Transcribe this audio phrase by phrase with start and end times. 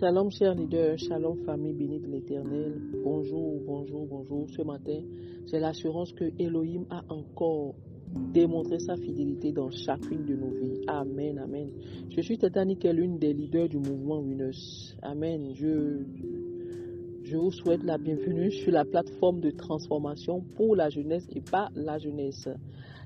[0.00, 2.80] Shalom, chers leaders, shalom, famille bénie de l'éternel.
[3.04, 4.48] Bonjour, bonjour, bonjour.
[4.48, 5.02] Ce matin,
[5.44, 7.74] j'ai l'assurance que Elohim a encore
[8.32, 10.80] démontré sa fidélité dans chacune de nos vies.
[10.86, 11.68] Amen, amen.
[12.08, 14.96] Je suis Titanic, l'une des leaders du mouvement Winners.
[15.02, 15.52] Amen.
[15.52, 15.98] Je,
[17.30, 21.68] je vous souhaite la bienvenue sur la plateforme de transformation pour la jeunesse et pas
[21.76, 22.48] la jeunesse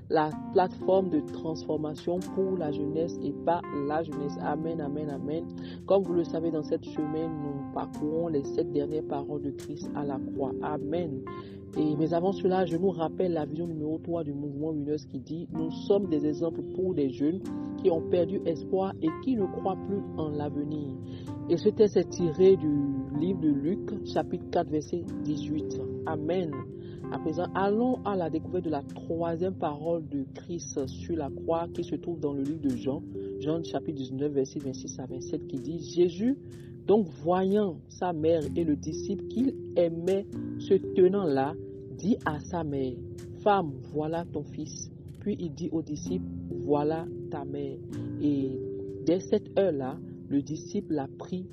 [0.09, 4.37] la plateforme de transformation pour la jeunesse et pas la jeunesse.
[4.41, 5.45] Amen, amen, amen.
[5.87, 9.89] Comme vous le savez, dans cette semaine, nous parcourons les sept dernières paroles de Christ
[9.95, 10.51] à la croix.
[10.61, 11.21] Amen.
[11.77, 15.19] Et, mais avant cela, je nous rappelle la vision numéro 3 du mouvement Winners qui
[15.19, 17.41] dit Nous sommes des exemples pour des jeunes
[17.81, 20.93] qui ont perdu espoir et qui ne croient plus en l'avenir.
[21.49, 22.69] Et ce texte est tiré du
[23.19, 25.81] livre de Luc, chapitre 4, verset 18.
[26.05, 26.51] Amen.
[27.11, 31.67] À présent, allons à la découverte de la troisième parole de Christ sur la croix
[31.73, 33.03] qui se trouve dans le livre de Jean,
[33.39, 36.37] Jean chapitre 19, verset 26 à 27, qui dit Jésus,
[36.87, 40.25] donc voyant sa mère et le disciple qu'il aimait
[40.59, 41.53] se tenant là,
[41.97, 42.93] dit à sa mère
[43.39, 44.91] Femme, voilà ton fils.
[45.19, 46.25] Puis il dit au disciple
[46.65, 47.77] Voilà ta mère.
[48.21, 48.59] Et
[49.05, 49.97] dès cette heure-là,
[50.29, 51.47] le disciple l'a pris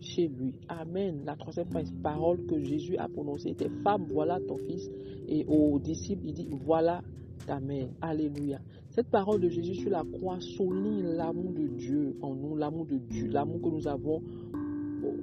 [0.00, 0.54] chez lui.
[0.68, 1.22] Amen.
[1.24, 1.68] La troisième
[2.02, 4.90] parole que Jésus a prononcée était Femme, voilà ton fils.
[5.28, 7.02] Et aux disciples, il dit Voilà
[7.46, 7.88] ta mère.
[8.00, 8.60] Alléluia.
[8.90, 12.96] Cette parole de Jésus sur la croix souligne l'amour de Dieu en nous, l'amour de
[12.96, 14.22] Dieu, l'amour que nous avons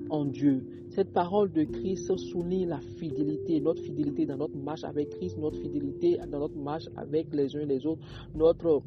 [0.10, 0.66] en Dieu.
[0.90, 5.58] Cette parole de Christ souligne la fidélité, notre fidélité dans notre marche avec Christ, notre
[5.58, 8.02] fidélité dans notre marche avec les uns et les autres,
[8.34, 8.82] notre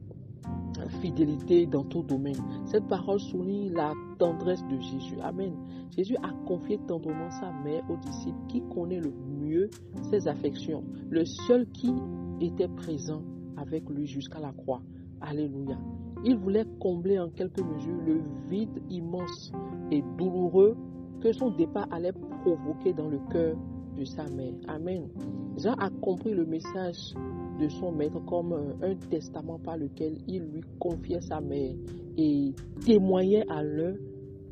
[1.00, 2.41] fidélité dans tout domaine.
[2.67, 5.20] Cette parole souligne la tendresse de Jésus.
[5.22, 5.55] Amen.
[5.97, 9.70] Jésus a confié tendrement sa mère aux disciples qui connaît le mieux
[10.11, 11.92] ses affections, le seul qui
[12.41, 13.22] était présent
[13.56, 14.83] avec lui jusqu'à la croix.
[15.20, 15.78] Alléluia.
[16.25, 19.53] Il voulait combler en quelque mesure le vide immense
[19.91, 20.77] et douloureux
[21.20, 22.12] que son départ allait
[22.43, 23.56] provoquer dans le cœur
[24.04, 24.54] sa mère.
[24.69, 25.09] Amen.
[25.56, 27.14] Jean a compris le message
[27.60, 31.75] de son maître comme un testament par lequel il lui confiait sa mère
[32.16, 32.53] et
[32.84, 33.94] témoignait à l'un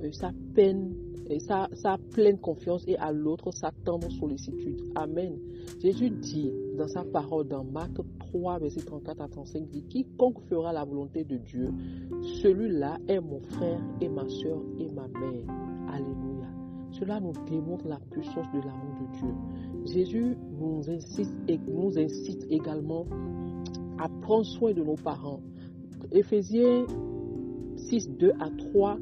[0.02, 0.94] euh, sa peine,
[1.28, 4.80] et sa, sa pleine confiance et à l'autre sa tendre sollicitude.
[4.94, 5.38] Amen.
[5.82, 10.72] Jésus dit dans sa parole dans Marc 3, verset 34 à 35, dit Quiconque fera
[10.72, 11.72] la volonté de Dieu,
[12.42, 15.44] celui-là est mon frère et ma soeur et ma mère.
[15.88, 16.66] Alléluia.
[16.98, 19.34] Cela nous démontre la puissance de l'amour de Dieu.
[19.84, 23.04] Jésus nous incite, et nous incite également
[23.98, 25.40] à prendre soin de nos parents.
[26.12, 26.86] Éphésiens
[27.76, 28.98] 6, 2 à 3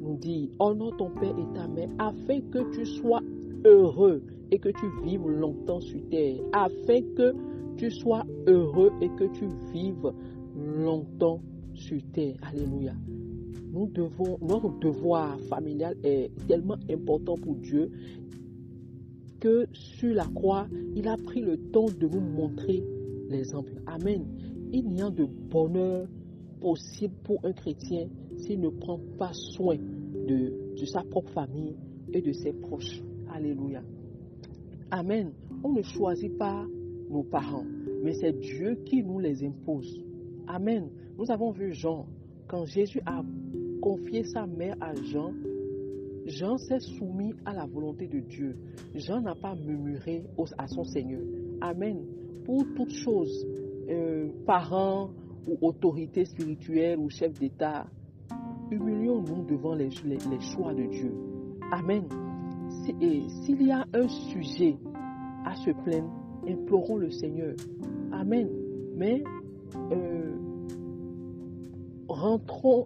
[0.00, 3.20] nous dit Honore ton père et ta mère afin que tu sois
[3.66, 6.40] heureux et que tu vives longtemps sur terre.
[6.52, 7.34] Afin que
[7.76, 10.12] tu sois heureux et que tu vives
[10.56, 11.40] longtemps
[11.74, 12.36] sur terre.
[12.42, 12.94] Alléluia.
[13.72, 17.90] Notre devoir familial est tellement important pour Dieu
[19.40, 22.82] que sur la croix, il a pris le temps de nous montrer
[23.28, 23.72] l'exemple.
[23.86, 24.24] Amen.
[24.72, 26.06] Il n'y a de bonheur
[26.60, 29.76] possible pour un chrétien s'il ne prend pas soin
[30.26, 30.52] de
[30.86, 31.76] sa propre famille
[32.12, 33.02] et de ses proches.
[33.32, 33.82] Alléluia.
[34.90, 35.32] Amen.
[35.62, 36.64] On ne choisit pas
[37.10, 37.64] nos parents,
[38.02, 40.00] mais c'est Dieu qui nous les impose.
[40.46, 40.88] Amen.
[41.18, 42.06] Nous avons vu Jean,
[42.48, 43.22] quand Jésus a
[43.80, 45.32] confié sa mère à Jean,
[46.26, 48.56] Jean s'est soumis à la volonté de Dieu.
[48.94, 50.24] Jean n'a pas murmuré
[50.56, 51.20] à son Seigneur.
[51.60, 52.04] Amen.
[52.44, 53.46] Pour toutes choses,
[53.88, 55.10] euh, parents
[55.46, 57.86] ou autorités spirituelles ou chefs d'État,
[58.70, 61.12] humilions-nous devant les, les, choix de Dieu.
[61.70, 62.04] Amen.
[63.42, 64.76] S'il y a un sujet
[65.44, 66.10] à se plaindre,
[66.48, 67.54] implorons le Seigneur.
[68.12, 68.48] Amen.
[68.96, 69.22] Mais
[69.92, 70.03] euh,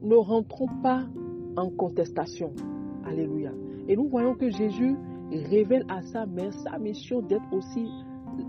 [0.03, 1.05] ne rentrons pas
[1.57, 2.53] en contestation.
[3.05, 3.53] Alléluia.
[3.89, 4.97] Et nous voyons que Jésus
[5.31, 7.87] révèle à sa mère sa mission d'être aussi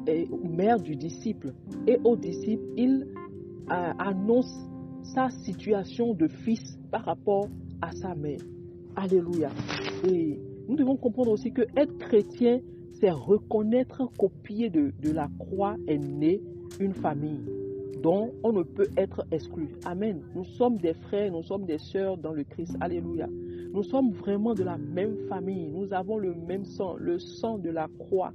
[0.07, 1.53] eh, mère du disciple.
[1.87, 3.07] Et au disciple, il
[3.71, 4.53] euh, annonce
[5.01, 7.47] sa situation de fils par rapport
[7.81, 8.39] à sa mère.
[8.95, 9.49] Alléluia.
[10.07, 12.59] Et nous devons comprendre aussi que être chrétien,
[12.99, 16.41] c'est reconnaître qu'au pied de, de la croix est née
[16.79, 17.58] une famille
[18.01, 19.69] dont on ne peut être exclu.
[19.85, 20.21] Amen.
[20.35, 22.75] Nous sommes des frères, nous sommes des sœurs dans le Christ.
[22.79, 23.27] Alléluia.
[23.73, 25.67] Nous sommes vraiment de la même famille.
[25.67, 28.33] Nous avons le même sang, le sang de la croix.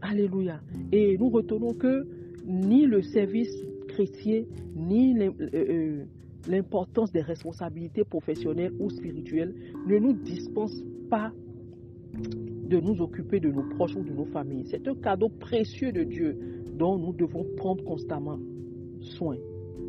[0.00, 0.60] Alléluia.
[0.90, 2.06] Et nous retenons que
[2.44, 3.54] ni le service
[3.88, 4.44] chrétien,
[4.74, 6.04] ni euh, euh,
[6.48, 9.54] l'importance des responsabilités professionnelles ou spirituelles
[9.86, 11.32] ne nous dispensent pas
[12.72, 14.64] de nous occuper de nos proches ou de nos familles.
[14.64, 18.38] C'est un cadeau précieux de Dieu dont nous devons prendre constamment
[19.00, 19.36] soin.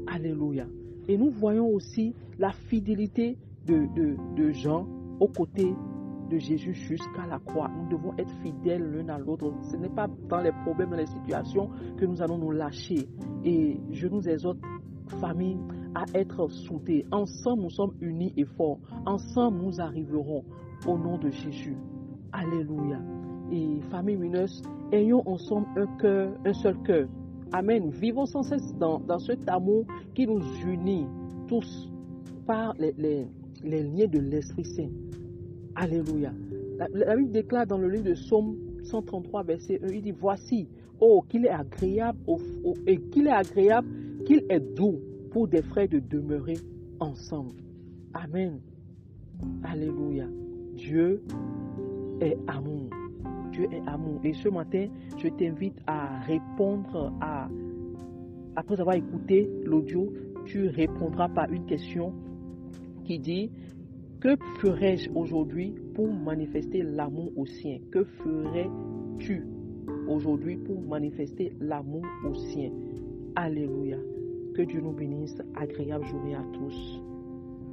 [0.05, 0.67] Alléluia.
[1.07, 3.87] Et nous voyons aussi la fidélité de,
[4.35, 4.85] de, Jean
[5.21, 5.73] aux côtés
[6.29, 7.69] de Jésus jusqu'à la croix.
[7.69, 9.53] Nous devons être fidèles l'un à l'autre.
[9.71, 13.07] Ce n'est pas dans les problèmes, dans les situations que nous allons nous lâcher.
[13.45, 14.59] Et je nous exhorte,
[15.21, 15.57] famille,
[15.95, 17.05] à être soudés.
[17.13, 18.79] Ensemble, nous sommes unis et forts.
[19.05, 20.43] Ensemble, nous arriverons
[20.85, 21.77] au nom de Jésus.
[22.33, 22.99] Alléluia.
[23.51, 27.07] Et famille mineuse, ayons ensemble un cœur, un seul cœur.
[27.51, 27.91] Amen.
[27.91, 29.85] Vivons sans cesse dans, cet amour
[30.15, 31.05] qui nous unit
[31.47, 31.91] tous
[32.47, 33.27] par les,
[33.63, 34.89] liens de l'Esprit Saint.
[35.75, 36.33] Alléluia.
[36.77, 40.67] La, Bible déclare dans le livre de Psaume 133, verset 1, il dit, voici,
[40.99, 42.17] oh, qu'il est agréable,
[43.11, 43.87] qu'il est agréable,
[44.25, 44.99] qu'il est doux
[45.29, 46.57] pour des frères de demeurer
[46.99, 47.53] ensemble.
[48.15, 48.59] Amen.
[49.63, 50.25] Alléluia.
[50.75, 51.21] Dieu
[52.21, 52.89] est amour.
[53.51, 54.19] Dieu est amour.
[54.23, 54.87] Et ce matin,
[55.17, 57.47] je t'invite à répondre à,
[58.55, 60.11] après avoir écouté l'audio,
[60.45, 62.13] tu répondras par une question
[63.05, 63.51] qui dit,
[64.19, 67.79] que ferais-je aujourd'hui pour manifester l'amour au sien?
[67.91, 69.45] Que ferais-tu
[70.07, 72.71] aujourd'hui pour manifester l'amour au sien?
[73.35, 73.97] Alléluia.
[74.55, 75.37] Que Dieu nous bénisse.
[75.55, 77.01] Agréable journée à tous.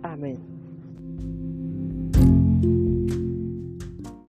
[0.03, 0.39] Amen.